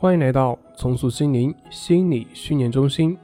[0.00, 3.18] 欢迎来到重塑心灵心理训练中心，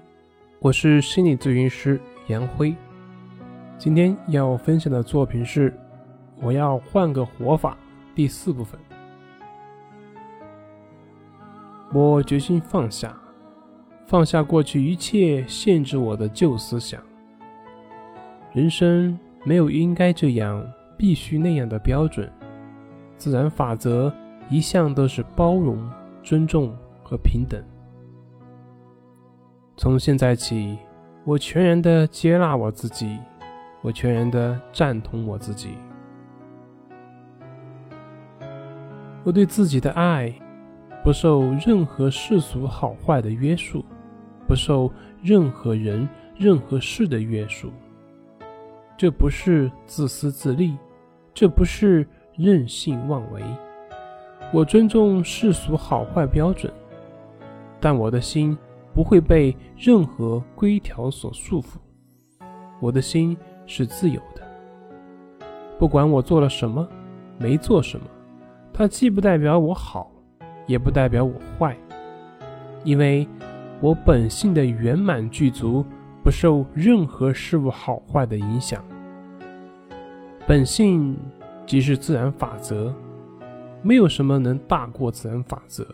[0.58, 2.76] 我是心理咨询师杨辉。
[3.78, 5.70] 今天要分享的作品是
[6.38, 7.72] 《我要换个活法》
[8.14, 8.78] 第四部分。
[11.94, 13.18] 我决心放下，
[14.06, 17.02] 放下过去一切限制我的旧思想。
[18.52, 20.62] 人生没有应该这样、
[20.94, 22.30] 必须那样的标准，
[23.16, 24.12] 自然法则
[24.50, 25.82] 一向都是包容。
[26.26, 27.62] 尊重和平等。
[29.76, 30.76] 从现在起，
[31.24, 33.16] 我全然的接纳我自己，
[33.80, 35.78] 我全然的赞同我自己。
[39.22, 40.34] 我对自己的爱，
[41.04, 43.84] 不受任何世俗好坏的约束，
[44.48, 47.70] 不受任何人、任何事的约束。
[48.96, 50.76] 这不是自私自利，
[51.32, 52.04] 这不是
[52.36, 53.40] 任性妄为。
[54.52, 56.72] 我尊重世俗好坏标准，
[57.80, 58.56] 但我的心
[58.94, 61.76] 不会被任何规条所束缚。
[62.80, 64.42] 我的心是自由的，
[65.78, 66.86] 不管我做了什么，
[67.38, 68.06] 没做什么，
[68.72, 70.10] 它既不代表我好，
[70.66, 71.76] 也不代表我坏，
[72.84, 73.28] 因为
[73.80, 75.84] 我本性的圆满具足，
[76.22, 78.82] 不受任何事物好坏的影响。
[80.46, 81.16] 本性
[81.66, 82.94] 即是自然法则。
[83.86, 85.86] 没有什么能大过自然法则。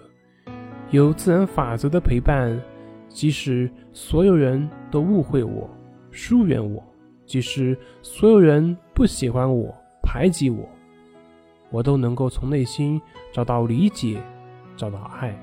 [0.92, 2.58] 有自然法则的陪伴，
[3.06, 5.68] 即使所有人都误会我、
[6.10, 6.82] 疏远我，
[7.26, 10.66] 即使所有人不喜欢我、排挤我，
[11.70, 12.98] 我都能够从内心
[13.30, 14.18] 找到理解，
[14.74, 15.38] 找到爱。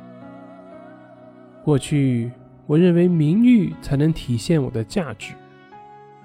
[1.64, 2.32] 过去，
[2.66, 5.36] 我认为名誉才能体现我的价值；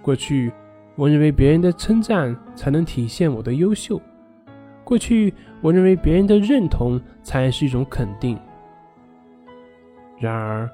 [0.01, 0.51] 过去，
[0.97, 4.01] 我认为别人的称赞才能体现我的优秀。
[4.85, 5.33] 过去，
[5.63, 8.39] 我认为别人的认同才是一种肯定。
[10.19, 10.71] 然而，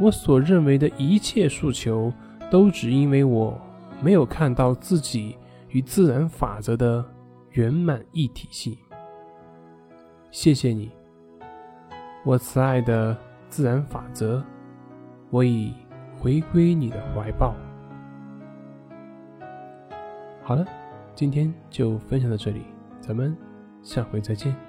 [0.00, 2.12] 我所认为的一切诉求，
[2.50, 3.60] 都只因为我
[4.00, 5.36] 没有看到自己
[5.68, 7.04] 与自然法则的
[7.52, 8.76] 圆满一体性。
[10.30, 10.90] 谢谢你，
[12.24, 13.16] 我慈爱的
[13.48, 14.42] 自然法则，
[15.30, 15.72] 我已
[16.18, 17.54] 回归你的怀抱。
[20.42, 20.66] 好了，
[21.14, 22.62] 今天就分享到这里。
[23.00, 23.36] 咱们
[23.82, 24.67] 下回再见。